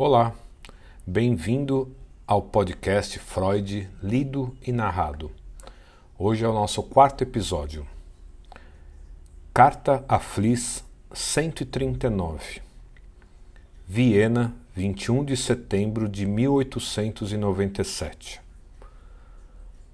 Olá, 0.00 0.32
bem-vindo 1.04 1.92
ao 2.24 2.40
podcast 2.40 3.18
Freud 3.18 3.90
Lido 4.00 4.56
e 4.64 4.70
Narrado. 4.70 5.28
Hoje 6.16 6.44
é 6.44 6.48
o 6.48 6.52
nosso 6.52 6.84
quarto 6.84 7.22
episódio. 7.22 7.84
Carta 9.52 10.04
a 10.08 10.20
Fliss 10.20 10.84
139. 11.12 12.62
Viena, 13.88 14.54
21 14.72 15.24
de 15.24 15.36
setembro 15.36 16.08
de 16.08 16.26
1897. 16.26 18.40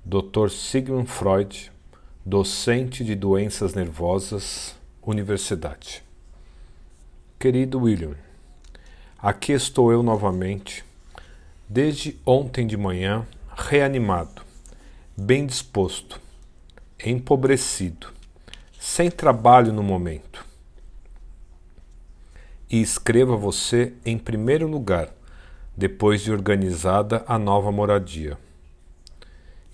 Dr. 0.05 0.51
Sigmund 0.51 1.09
Freud, 1.09 1.73
docente 2.27 3.03
de 3.03 3.15
doenças 3.15 3.73
nervosas, 3.73 4.77
Universidade. 5.03 6.05
Querido 7.39 7.81
William, 7.81 8.17
aqui 9.25 9.53
estou 9.53 9.91
eu 9.91 10.03
novamente, 10.03 10.85
desde 11.67 12.21
ontem 12.27 12.67
de 12.67 12.77
manhã, 12.77 13.27
reanimado, 13.57 14.43
bem 15.17 15.47
disposto, 15.47 16.21
empobrecido, 17.03 18.09
sem 18.79 19.11
trabalho 19.11 19.73
no 19.73 19.83
momento. 19.83 20.45
E 22.69 22.83
escrevo 22.83 23.33
a 23.33 23.37
você 23.39 23.95
em 24.05 24.19
primeiro 24.19 24.69
lugar, 24.69 25.09
depois 25.75 26.21
de 26.21 26.31
organizada 26.31 27.25
a 27.27 27.39
nova 27.39 27.73
moradia. 27.73 28.37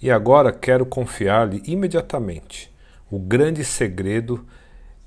E 0.01 0.13
agora 0.13 0.53
quero 0.53 0.87
confiar-lhe 0.87 1.61
imediatamente 1.67 2.73
o 3.11 3.19
grande 3.19 3.65
segredo 3.65 4.47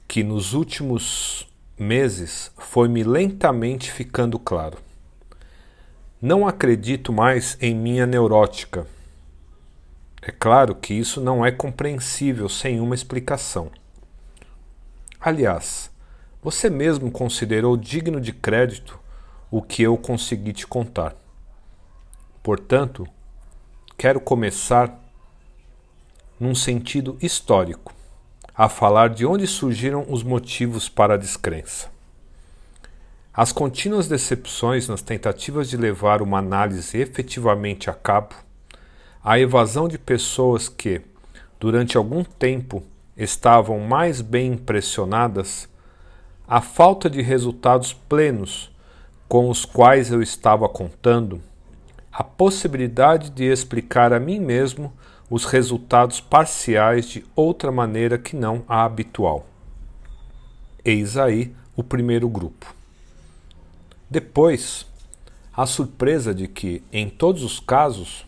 que 0.05 0.21
nos 0.21 0.53
últimos 0.53 1.47
meses 1.77 2.51
foi-me 2.57 3.03
lentamente 3.03 3.91
ficando 3.91 4.37
claro. 4.37 4.77
Não 6.21 6.47
acredito 6.47 7.11
mais 7.11 7.57
em 7.59 7.75
minha 7.75 8.05
neurótica. 8.05 8.87
É 10.21 10.31
claro 10.31 10.75
que 10.75 10.93
isso 10.93 11.19
não 11.19 11.45
é 11.45 11.51
compreensível 11.51 12.47
sem 12.47 12.79
uma 12.79 12.95
explicação. 12.95 13.69
Aliás, 15.19 15.91
você 16.41 16.69
mesmo 16.69 17.11
considerou 17.11 17.75
digno 17.75 18.21
de 18.21 18.31
crédito 18.31 18.99
o 19.49 19.61
que 19.61 19.83
eu 19.83 19.97
consegui 19.97 20.53
te 20.53 20.65
contar. 20.65 21.15
Portanto, 22.41 23.07
quero 23.97 24.19
começar 24.19 24.99
num 26.39 26.53
sentido 26.53 27.17
histórico, 27.21 27.92
a 28.55 28.69
falar 28.69 29.09
de 29.09 29.25
onde 29.25 29.47
surgiram 29.47 30.05
os 30.07 30.21
motivos 30.21 30.87
para 30.87 31.15
a 31.15 31.17
descrença. 31.17 31.91
As 33.33 33.51
contínuas 33.51 34.07
decepções 34.07 34.87
nas 34.87 35.01
tentativas 35.01 35.67
de 35.67 35.75
levar 35.75 36.21
uma 36.21 36.37
análise 36.37 36.97
efetivamente 36.99 37.89
a 37.89 37.93
cabo, 37.93 38.35
a 39.23 39.39
evasão 39.39 39.87
de 39.87 39.97
pessoas 39.97 40.69
que, 40.69 41.01
durante 41.59 41.97
algum 41.97 42.23
tempo, 42.23 42.83
estavam 43.17 43.79
mais 43.79 44.21
bem 44.21 44.53
impressionadas, 44.53 45.67
a 46.47 46.61
falta 46.61 47.09
de 47.09 47.21
resultados 47.21 47.91
plenos 47.91 48.71
com 49.27 49.49
os 49.49 49.65
quais 49.65 50.11
eu 50.11 50.21
estava 50.21 50.69
contando, 50.69 51.41
a 52.13 52.23
possibilidade 52.23 53.31
de 53.31 53.45
explicar 53.45 54.13
a 54.13 54.19
mim 54.19 54.39
mesmo 54.39 54.93
os 55.31 55.45
resultados 55.45 56.21
parciais 56.21 57.07
de 57.07 57.25
outra 57.35 57.71
maneira 57.71 58.19
que 58.19 58.35
não 58.35 58.63
a 58.67 58.83
habitual. 58.85 59.47
Eis 60.85 61.17
aí 61.17 61.55
o 61.75 61.83
primeiro 61.83 62.29
grupo. 62.29 62.75
Depois, 64.07 64.85
a 65.51 65.65
surpresa 65.65 66.35
de 66.35 66.47
que, 66.47 66.83
em 66.91 67.09
todos 67.09 67.41
os 67.41 67.59
casos, 67.59 68.27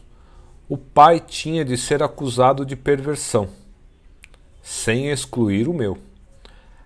o 0.67 0.79
pai 0.79 1.19
tinha 1.19 1.63
de 1.63 1.77
ser 1.77 2.01
acusado 2.01 2.65
de 2.65 2.75
perversão, 2.75 3.49
sem 4.63 5.11
excluir 5.11 5.67
o 5.67 5.73
meu. 5.73 5.95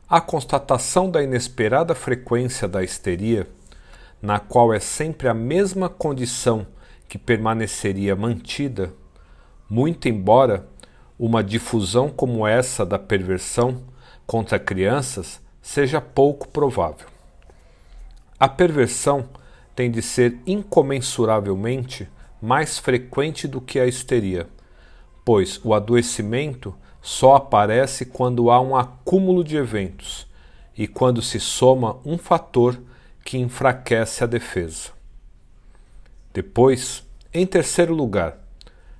A 0.09 0.19
constatação 0.19 1.09
da 1.09 1.23
inesperada 1.23 1.95
frequência 1.95 2.67
da 2.67 2.83
histeria, 2.83 3.47
na 4.21 4.37
qual 4.37 4.73
é 4.73 4.81
sempre 4.81 5.29
a 5.29 5.33
mesma 5.33 5.87
condição 5.87 6.67
que 7.09 7.17
permaneceria 7.17 8.15
mantida, 8.15 8.93
muito 9.67 10.07
embora 10.07 10.67
uma 11.17 11.43
difusão 11.43 12.07
como 12.07 12.47
essa 12.47 12.85
da 12.85 12.99
perversão 12.99 13.83
contra 14.27 14.59
crianças 14.59 15.41
seja 15.61 15.99
pouco 15.99 16.47
provável. 16.47 17.07
A 18.39 18.47
perversão 18.47 19.27
tem 19.75 19.89
de 19.89 20.01
ser 20.01 20.37
incomensuravelmente 20.45 22.07
mais 22.41 22.77
frequente 22.77 23.47
do 23.47 23.59
que 23.59 23.79
a 23.79 23.87
histeria, 23.87 24.47
pois 25.25 25.59
o 25.63 25.73
adoecimento 25.73 26.73
só 27.01 27.35
aparece 27.35 28.05
quando 28.05 28.51
há 28.51 28.61
um 28.61 28.75
acúmulo 28.75 29.43
de 29.43 29.57
eventos 29.57 30.27
e 30.77 30.87
quando 30.87 31.21
se 31.21 31.39
soma 31.39 31.97
um 32.05 32.17
fator 32.17 32.79
que 33.25 33.37
enfraquece 33.37 34.23
a 34.23 34.27
defesa. 34.27 34.98
Depois, 36.33 37.03
em 37.33 37.45
terceiro 37.45 37.93
lugar, 37.93 38.37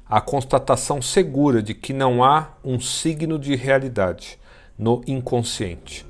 a 0.05 0.19
constatação 0.19 1.01
segura 1.01 1.61
de 1.61 1.75
que 1.75 1.93
não 1.93 2.23
há 2.23 2.53
um 2.63 2.79
signo 2.79 3.37
de 3.37 3.55
realidade 3.55 4.39
no 4.77 5.03
inconsciente, 5.05 6.05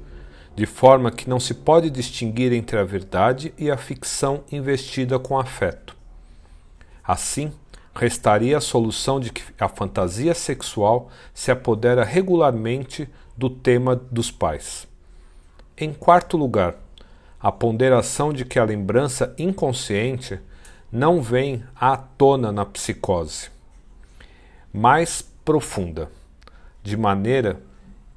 de 0.55 0.65
forma 0.65 1.11
que 1.11 1.29
não 1.29 1.39
se 1.39 1.53
pode 1.53 1.89
distinguir 1.89 2.53
entre 2.53 2.77
a 2.77 2.83
verdade 2.83 3.53
e 3.57 3.69
a 3.69 3.75
ficção 3.75 4.43
investida 4.51 5.19
com 5.19 5.37
afeto. 5.37 5.97
Assim, 7.03 7.51
restaria 7.93 8.57
a 8.57 8.61
solução 8.61 9.19
de 9.19 9.31
que 9.31 9.43
a 9.59 9.67
fantasia 9.67 10.33
sexual 10.33 11.09
se 11.33 11.51
apodera 11.51 12.05
regularmente 12.05 13.09
do 13.35 13.49
tema 13.49 13.95
dos 13.95 14.31
pais. 14.31 14.87
Em 15.77 15.93
quarto 15.93 16.37
lugar, 16.37 16.75
a 17.39 17.51
ponderação 17.51 18.31
de 18.31 18.45
que 18.45 18.59
a 18.59 18.63
lembrança 18.63 19.33
inconsciente 19.37 20.39
não 20.91 21.21
vem 21.21 21.63
à 21.79 21.95
tona 21.95 22.51
na 22.51 22.65
psicose, 22.65 23.49
mais 24.73 25.21
profunda, 25.45 26.11
de 26.81 26.97
maneira 26.97 27.61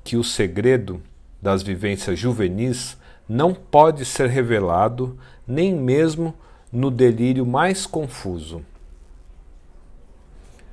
que 0.02 0.16
o 0.16 0.24
segredo 0.24 1.02
das 1.40 1.62
vivências 1.62 2.18
juvenis 2.18 2.96
não 3.28 3.54
pode 3.54 4.04
ser 4.04 4.28
revelado 4.28 5.18
nem 5.46 5.74
mesmo 5.74 6.34
no 6.72 6.90
delírio 6.90 7.44
mais 7.44 7.86
confuso. 7.86 8.64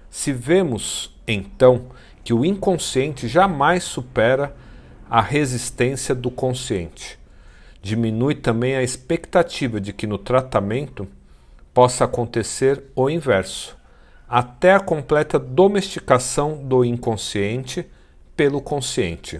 Se 0.09 0.31
vemos, 0.31 1.15
então, 1.27 1.87
que 2.23 2.33
o 2.33 2.45
inconsciente 2.45 3.27
jamais 3.27 3.83
supera 3.83 4.55
a 5.09 5.21
resistência 5.21 6.15
do 6.15 6.31
consciente, 6.31 7.19
diminui 7.81 8.35
também 8.35 8.75
a 8.75 8.83
expectativa 8.83 9.81
de 9.81 9.91
que 9.91 10.07
no 10.07 10.17
tratamento 10.17 11.07
possa 11.79 12.03
acontecer 12.03 12.83
o 12.93 13.09
inverso, 13.09 13.77
até 14.27 14.73
a 14.73 14.81
completa 14.81 15.39
domesticação 15.39 16.57
do 16.61 16.83
inconsciente 16.83 17.87
pelo 18.35 18.59
consciente. 18.59 19.39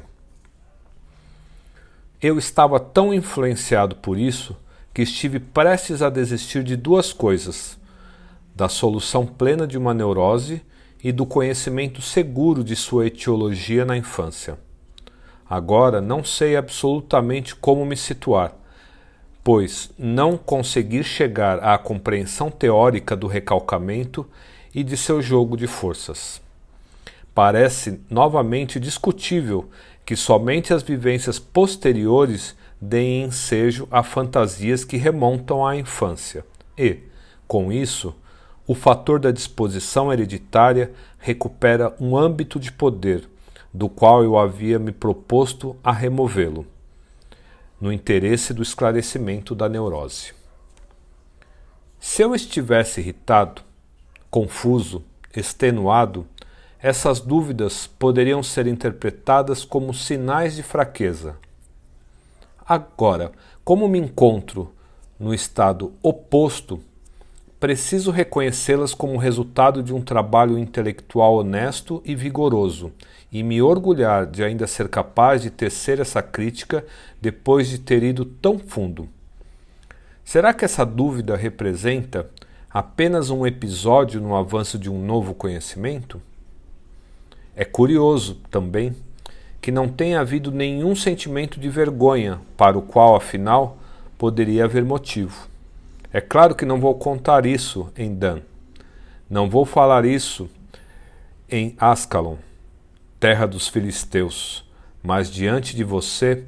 Eu 2.22 2.40
estava 2.40 2.80
tão 2.80 3.14
influenciado 3.14 3.98
por 3.98 4.18
isso 4.18 4.56
que 4.94 5.02
estive 5.02 5.38
prestes 5.42 6.02
a 6.02 6.10
desistir 6.10 6.64
de 6.64 6.78
duas 6.78 7.12
coisas: 7.12 7.78
da 8.56 8.70
solução 8.70 9.26
plena 9.26 9.68
de 9.68 9.78
uma 9.78 9.94
neurose 9.94 10.62
e 11.04 11.12
do 11.12 11.26
conhecimento 11.26 12.02
seguro 12.02 12.64
de 12.64 12.74
sua 12.74 13.08
etiologia 13.08 13.84
na 13.84 13.98
infância. 13.98 14.58
Agora 15.46 16.00
não 16.00 16.24
sei 16.24 16.56
absolutamente 16.56 17.54
como 17.54 17.86
me 17.86 17.98
situar, 17.98 18.54
pois 19.44 19.90
não 19.98 20.38
conseguir 20.38 21.04
chegar 21.04 21.60
à 21.60 21.78
compreensão 21.78 22.52
teórica 22.52 23.16
do 23.16 23.28
recalcamento 23.28 24.26
e 24.74 24.84
de 24.84 24.96
seu 24.96 25.22
jogo 25.22 25.58
de 25.58 25.68
forças. 25.68 26.42
Parece 27.34 28.02
novamente 28.10 28.80
discutível 28.80 29.70
que 30.06 30.16
somente 30.16 30.74
as 30.74 30.84
vivências 30.84 31.40
posteriores 31.40 32.56
deem 32.82 33.24
ensejo 33.24 33.88
a 33.92 34.04
fantasias 34.04 34.84
que 34.84 34.98
remontam 34.98 35.66
à 35.66 35.76
infância 35.76 36.46
e, 36.78 37.00
com 37.48 37.72
isso, 37.72 38.16
o 38.66 38.76
fator 38.76 39.20
da 39.20 39.32
disposição 39.32 40.14
hereditária 40.14 40.92
recupera 41.18 41.96
um 42.00 42.16
âmbito 42.16 42.60
de 42.60 42.72
poder 42.72 43.28
do 43.74 43.90
qual 43.90 44.24
eu 44.24 44.38
havia 44.38 44.80
me 44.80 44.92
proposto 44.92 45.76
a 45.84 45.92
removê-lo, 45.92 46.66
no 47.80 47.92
interesse 47.94 48.54
do 48.54 48.62
esclarecimento 48.62 49.56
da 49.56 49.70
neurose. 49.70 50.34
Se 52.00 52.22
eu 52.22 52.34
estivesse 52.34 53.02
irritado, 53.02 53.62
confuso, 54.30 55.04
extenuado, 55.36 56.28
essas 56.82 57.20
dúvidas 57.20 57.88
poderiam 57.88 58.42
ser 58.42 58.68
interpretadas 58.68 59.66
como 59.66 59.94
sinais 59.94 60.56
de 60.56 60.64
fraqueza. 60.64 61.38
Agora, 62.66 63.32
como 63.64 63.88
me 63.88 64.00
encontro 64.00 64.74
no 65.20 65.34
estado 65.34 65.94
oposto, 66.02 66.80
preciso 67.60 68.10
reconhecê-las 68.10 68.94
como 68.94 69.18
resultado 69.18 69.84
de 69.84 69.94
um 69.94 70.02
trabalho 70.02 70.58
intelectual 70.58 71.36
honesto 71.36 72.02
e 72.06 72.16
vigoroso, 72.16 72.92
e 73.32 73.44
me 73.44 73.62
orgulhar 73.62 74.26
de 74.26 74.44
ainda 74.44 74.66
ser 74.66 74.88
capaz 74.88 75.42
de 75.42 75.50
tecer 75.50 76.00
essa 76.00 76.22
crítica 76.22 76.86
depois 77.22 77.68
de 77.68 77.78
ter 77.78 78.02
ido 78.02 78.24
tão 78.24 78.58
fundo. 78.58 79.10
Será 80.24 80.54
que 80.54 80.64
essa 80.64 80.86
dúvida 80.86 81.36
representa 81.36 82.30
apenas 82.70 83.30
um 83.30 83.46
episódio 83.46 84.22
no 84.22 84.36
avanço 84.36 84.80
de 84.80 84.90
um 84.90 85.04
novo 85.04 85.34
conhecimento? 85.34 86.22
É 87.56 87.66
curioso 87.66 88.36
também 88.50 88.96
que 89.60 89.72
não 89.72 89.90
tenha 89.90 90.22
havido 90.22 90.52
nenhum 90.52 90.96
sentimento 90.96 91.60
de 91.60 91.68
vergonha, 91.68 92.40
para 92.56 92.78
o 92.78 92.82
qual, 92.82 93.16
afinal, 93.16 93.78
poderia 94.18 94.64
haver 94.64 94.86
motivo. 94.86 95.50
É 96.12 96.20
claro 96.20 96.56
que 96.56 96.66
não 96.66 96.80
vou 96.80 96.96
contar 96.96 97.46
isso 97.46 97.92
em 97.96 98.16
Dan. 98.16 98.42
Não 99.30 99.48
vou 99.48 99.64
falar 99.64 100.06
isso 100.06 100.50
em 101.48 101.76
Ascalon, 101.80 102.38
terra 103.20 103.46
dos 103.46 103.68
filisteus, 103.68 104.68
mas 105.04 105.30
diante 105.30 105.76
de 105.76 105.84
você, 105.84 106.46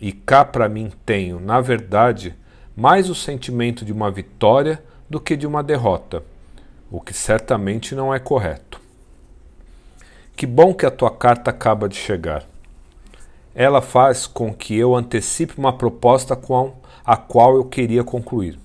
e 0.00 0.10
cá 0.10 0.42
para 0.42 0.70
mim 0.70 0.90
tenho, 1.04 1.38
na 1.38 1.60
verdade, 1.60 2.34
mais 2.74 3.10
o 3.10 3.14
sentimento 3.14 3.84
de 3.84 3.92
uma 3.92 4.10
vitória 4.10 4.82
do 5.08 5.20
que 5.20 5.36
de 5.36 5.46
uma 5.46 5.62
derrota, 5.62 6.22
o 6.90 6.98
que 6.98 7.12
certamente 7.12 7.94
não 7.94 8.12
é 8.12 8.18
correto. 8.18 8.80
Que 10.34 10.46
bom 10.46 10.72
que 10.72 10.86
a 10.86 10.90
tua 10.90 11.10
carta 11.10 11.50
acaba 11.50 11.90
de 11.90 11.96
chegar. 11.96 12.44
Ela 13.54 13.82
faz 13.82 14.26
com 14.26 14.52
que 14.52 14.74
eu 14.74 14.94
antecipe 14.94 15.58
uma 15.58 15.76
proposta 15.76 16.34
com 16.34 16.74
a 17.04 17.18
qual 17.18 17.54
eu 17.56 17.64
queria 17.66 18.02
concluir. 18.02 18.63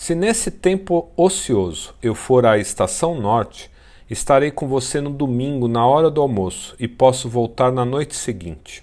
Se 0.00 0.14
nesse 0.14 0.50
tempo 0.50 1.10
ocioso 1.14 1.94
eu 2.02 2.14
for 2.14 2.46
à 2.46 2.56
Estação 2.56 3.20
Norte, 3.20 3.70
estarei 4.08 4.50
com 4.50 4.66
você 4.66 4.98
no 4.98 5.10
domingo 5.10 5.68
na 5.68 5.86
hora 5.86 6.10
do 6.10 6.22
almoço 6.22 6.74
e 6.80 6.88
posso 6.88 7.28
voltar 7.28 7.70
na 7.70 7.84
noite 7.84 8.16
seguinte. 8.16 8.82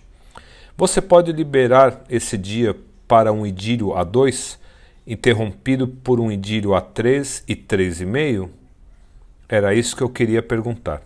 Você 0.78 1.02
pode 1.02 1.32
liberar 1.32 2.04
esse 2.08 2.38
dia 2.38 2.76
para 3.08 3.34
um 3.34 3.48
idílio 3.48 3.96
a 3.96 4.04
dois, 4.04 4.60
interrompido 5.08 5.88
por 5.88 6.20
um 6.20 6.32
idílio 6.32 6.76
a 6.76 6.82
três 6.82 7.44
e 7.48 7.56
três 7.56 8.00
e 8.00 8.06
meio? 8.06 8.52
Era 9.50 9.74
isso 9.74 9.96
que 9.96 10.04
eu 10.04 10.10
queria 10.10 10.44
perguntar. 10.44 11.02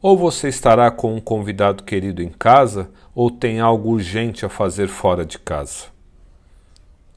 Ou 0.00 0.16
você 0.16 0.48
estará 0.48 0.90
com 0.90 1.14
um 1.14 1.20
convidado 1.20 1.82
querido 1.82 2.22
em 2.22 2.30
casa, 2.30 2.90
ou 3.14 3.30
tem 3.30 3.60
algo 3.60 3.90
urgente 3.90 4.46
a 4.46 4.48
fazer 4.48 4.88
fora 4.88 5.22
de 5.22 5.38
casa. 5.38 5.88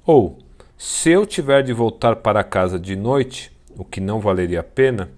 Ou, 0.05 0.39
se 0.77 1.09
eu 1.09 1.25
tiver 1.25 1.63
de 1.63 1.73
voltar 1.73 2.17
para 2.17 2.43
casa 2.43 2.77
de 2.77 2.95
noite, 2.95 3.51
o 3.75 3.83
que 3.83 3.99
não 3.99 4.19
valeria 4.19 4.59
a 4.59 4.63
pena, 4.63 5.09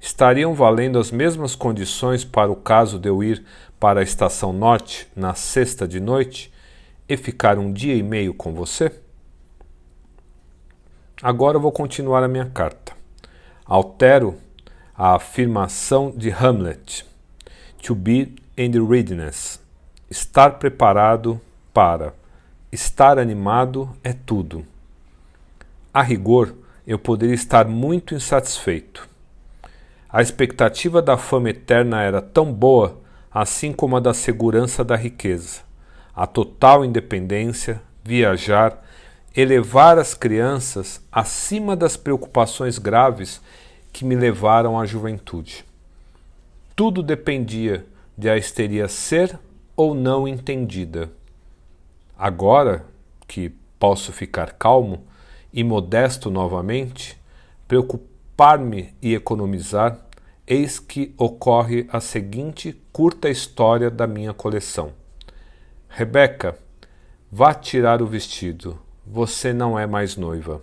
estariam 0.00 0.54
valendo 0.54 0.98
as 0.98 1.10
mesmas 1.10 1.54
condições 1.54 2.24
para 2.24 2.50
o 2.50 2.56
caso 2.56 2.98
de 2.98 3.10
eu 3.10 3.22
ir 3.22 3.44
para 3.78 4.00
a 4.00 4.02
estação 4.02 4.54
norte 4.54 5.06
na 5.14 5.34
sexta 5.34 5.86
de 5.86 6.00
noite 6.00 6.50
e 7.06 7.14
ficar 7.18 7.58
um 7.58 7.70
dia 7.70 7.94
e 7.94 8.02
meio 8.02 8.32
com 8.32 8.54
você? 8.54 8.90
Agora 11.22 11.58
vou 11.58 11.70
continuar 11.70 12.24
a 12.24 12.28
minha 12.28 12.46
carta. 12.46 12.94
Altero 13.66 14.38
a 14.96 15.14
afirmação 15.14 16.10
de 16.10 16.30
Hamlet: 16.30 17.04
To 17.82 17.94
be 17.94 18.34
in 18.56 18.70
the 18.70 18.80
readiness. 18.80 19.60
Estar 20.08 20.58
preparado 20.58 21.38
para. 21.72 22.14
Estar 22.72 23.18
animado 23.18 23.94
é 24.02 24.14
tudo. 24.14 24.71
A 25.94 26.00
rigor, 26.00 26.54
eu 26.86 26.98
poderia 26.98 27.34
estar 27.34 27.68
muito 27.68 28.14
insatisfeito. 28.14 29.06
A 30.08 30.22
expectativa 30.22 31.02
da 31.02 31.18
fama 31.18 31.50
eterna 31.50 32.02
era 32.02 32.22
tão 32.22 32.50
boa, 32.50 32.98
assim 33.30 33.74
como 33.74 33.96
a 33.96 34.00
da 34.00 34.14
segurança 34.14 34.82
da 34.82 34.96
riqueza. 34.96 35.60
A 36.14 36.26
total 36.26 36.82
independência, 36.82 37.82
viajar, 38.02 38.82
elevar 39.36 39.98
as 39.98 40.14
crianças 40.14 41.04
acima 41.12 41.76
das 41.76 41.94
preocupações 41.94 42.78
graves 42.78 43.42
que 43.92 44.04
me 44.04 44.14
levaram 44.14 44.80
à 44.80 44.86
juventude. 44.86 45.62
Tudo 46.74 47.02
dependia 47.02 47.84
de 48.16 48.30
a 48.30 48.36
histeria 48.38 48.88
ser 48.88 49.38
ou 49.76 49.94
não 49.94 50.26
entendida. 50.26 51.12
Agora 52.18 52.86
que 53.28 53.50
posso 53.78 54.10
ficar 54.10 54.52
calmo 54.52 55.04
e 55.52 55.62
modesto 55.62 56.30
novamente, 56.30 57.20
preocupar-me 57.68 58.94
e 59.02 59.14
economizar, 59.14 59.98
eis 60.46 60.78
que 60.78 61.14
ocorre 61.16 61.86
a 61.90 62.00
seguinte 62.00 62.80
curta 62.92 63.28
história 63.28 63.90
da 63.90 64.06
minha 64.06 64.32
coleção. 64.32 64.92
Rebeca, 65.88 66.56
vá 67.30 67.54
tirar 67.54 68.02
o 68.02 68.06
vestido, 68.06 68.78
você 69.06 69.52
não 69.52 69.78
é 69.78 69.86
mais 69.86 70.16
noiva. 70.16 70.62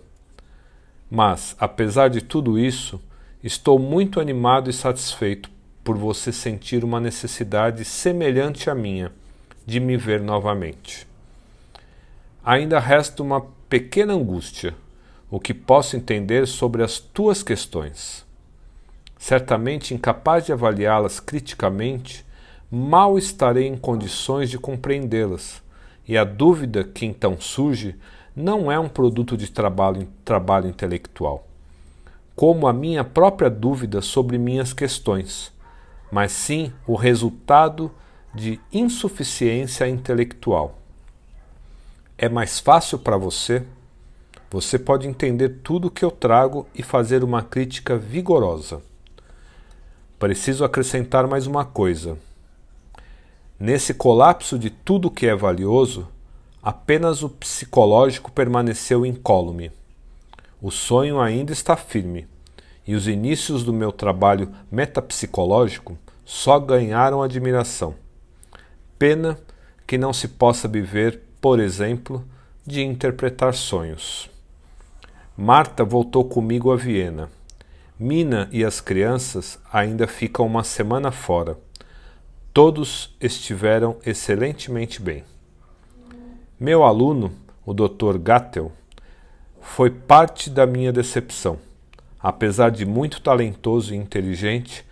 Mas, 1.10 1.56
apesar 1.58 2.08
de 2.08 2.20
tudo 2.20 2.58
isso, 2.58 3.00
estou 3.42 3.78
muito 3.78 4.20
animado 4.20 4.70
e 4.70 4.72
satisfeito 4.72 5.50
por 5.82 5.96
você 5.96 6.32
sentir 6.32 6.84
uma 6.84 7.00
necessidade 7.00 7.84
semelhante 7.84 8.68
à 8.68 8.74
minha 8.74 9.10
de 9.66 9.80
me 9.80 9.96
ver 9.96 10.20
novamente 10.20 11.10
ainda 12.44 12.78
resta 12.78 13.22
uma 13.22 13.46
pequena 13.70 14.14
angústia, 14.14 14.74
o 15.30 15.38
que 15.38 15.54
posso 15.54 15.96
entender 15.96 16.48
sobre 16.48 16.82
as 16.82 16.98
tuas 16.98 17.40
questões. 17.40 18.26
Certamente 19.16 19.94
incapaz 19.94 20.44
de 20.44 20.52
avaliá-las 20.52 21.20
criticamente, 21.20 22.26
mal 22.68 23.16
estarei 23.16 23.68
em 23.68 23.76
condições 23.76 24.50
de 24.50 24.58
compreendê-las, 24.58 25.62
e 26.08 26.18
a 26.18 26.24
dúvida 26.24 26.82
que 26.82 27.06
então 27.06 27.40
surge 27.40 27.94
não 28.34 28.72
é 28.72 28.76
um 28.76 28.88
produto 28.88 29.36
de 29.36 29.48
trabalho, 29.48 30.08
trabalho 30.24 30.68
intelectual, 30.68 31.46
como 32.34 32.66
a 32.66 32.72
minha 32.72 33.04
própria 33.04 33.48
dúvida 33.48 34.00
sobre 34.00 34.36
minhas 34.36 34.72
questões, 34.72 35.52
mas 36.10 36.32
sim 36.32 36.72
o 36.88 36.96
resultado 36.96 37.88
de 38.34 38.58
insuficiência 38.72 39.88
intelectual 39.88 40.79
é 42.22 42.28
mais 42.28 42.60
fácil 42.60 42.98
para 42.98 43.16
você, 43.16 43.64
você 44.50 44.78
pode 44.78 45.08
entender 45.08 45.60
tudo 45.62 45.90
que 45.90 46.04
eu 46.04 46.10
trago 46.10 46.66
e 46.74 46.82
fazer 46.82 47.24
uma 47.24 47.42
crítica 47.42 47.96
vigorosa. 47.96 48.82
Preciso 50.18 50.62
acrescentar 50.62 51.26
mais 51.26 51.46
uma 51.46 51.64
coisa. 51.64 52.18
Nesse 53.58 53.94
colapso 53.94 54.58
de 54.58 54.68
tudo 54.68 55.10
que 55.10 55.26
é 55.26 55.34
valioso, 55.34 56.06
apenas 56.62 57.22
o 57.22 57.30
psicológico 57.30 58.30
permaneceu 58.30 59.06
incólume. 59.06 59.72
O 60.60 60.70
sonho 60.70 61.18
ainda 61.18 61.54
está 61.54 61.74
firme, 61.74 62.28
e 62.86 62.94
os 62.94 63.08
inícios 63.08 63.64
do 63.64 63.72
meu 63.72 63.90
trabalho 63.90 64.54
metapsicológico 64.70 65.96
só 66.22 66.58
ganharam 66.58 67.22
admiração. 67.22 67.94
Pena 68.98 69.38
que 69.86 69.96
não 69.96 70.12
se 70.12 70.28
possa 70.28 70.68
viver 70.68 71.29
por 71.40 71.58
exemplo, 71.58 72.24
de 72.66 72.82
interpretar 72.82 73.54
sonhos. 73.54 74.30
Marta 75.36 75.84
voltou 75.84 76.24
comigo 76.24 76.70
a 76.70 76.76
Viena. 76.76 77.30
Mina 77.98 78.48
e 78.52 78.64
as 78.64 78.80
crianças 78.80 79.58
ainda 79.72 80.06
ficam 80.06 80.46
uma 80.46 80.62
semana 80.62 81.10
fora. 81.10 81.56
Todos 82.52 83.16
estiveram 83.20 83.96
excelentemente 84.04 85.00
bem. 85.00 85.24
Meu 86.58 86.84
aluno, 86.84 87.32
o 87.64 87.72
Dr. 87.72 88.18
Gattel, 88.18 88.72
foi 89.60 89.90
parte 89.90 90.50
da 90.50 90.66
minha 90.66 90.92
decepção. 90.92 91.58
Apesar 92.22 92.70
de 92.70 92.84
muito 92.84 93.22
talentoso 93.22 93.94
e 93.94 93.96
inteligente, 93.96 94.84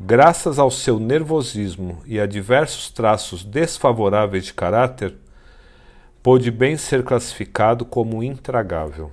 graças 0.00 0.58
ao 0.58 0.70
seu 0.70 1.00
nervosismo 1.00 2.00
e 2.06 2.20
a 2.20 2.26
diversos 2.26 2.90
traços 2.90 3.42
desfavoráveis 3.42 4.44
de 4.44 4.54
caráter, 4.54 5.16
pôde 6.26 6.50
bem 6.50 6.76
ser 6.76 7.04
classificado 7.04 7.84
como 7.84 8.20
intragável. 8.20 9.12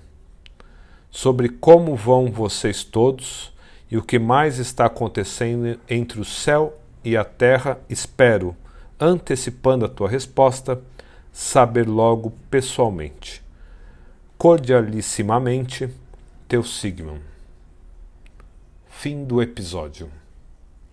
Sobre 1.11 1.47
como 1.47 1.95
vão 1.95 2.31
vocês 2.31 2.83
todos 2.83 3.53
e 3.91 3.95
o 3.95 4.01
que 4.01 4.17
mais 4.17 4.57
está 4.57 4.87
acontecendo 4.87 5.79
entre 5.87 6.19
o 6.19 6.25
céu 6.25 6.75
e 7.03 7.15
a 7.15 7.23
terra, 7.23 7.79
espero, 7.87 8.57
antecipando 8.99 9.85
a 9.85 9.87
tua 9.87 10.09
resposta, 10.09 10.81
saber 11.31 11.87
logo 11.87 12.33
pessoalmente. 12.49 13.43
Cordialissimamente, 14.35 15.91
teu 16.47 16.63
Sigmund. 16.63 17.21
Fim 18.87 19.23
do 19.23 19.39
episódio. 19.39 20.09